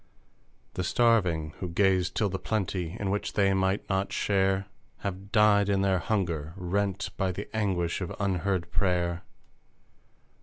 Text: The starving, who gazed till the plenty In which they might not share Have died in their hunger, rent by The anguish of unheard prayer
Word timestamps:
The 0.73 0.83
starving, 0.83 1.53
who 1.59 1.69
gazed 1.69 2.15
till 2.15 2.27
the 2.29 2.39
plenty 2.39 2.97
In 2.99 3.11
which 3.11 3.33
they 3.33 3.53
might 3.53 3.87
not 3.87 4.11
share 4.11 4.65
Have 5.01 5.31
died 5.31 5.69
in 5.69 5.83
their 5.83 5.99
hunger, 5.99 6.53
rent 6.57 7.11
by 7.17 7.31
The 7.31 7.47
anguish 7.55 8.01
of 8.01 8.15
unheard 8.19 8.71
prayer 8.71 9.21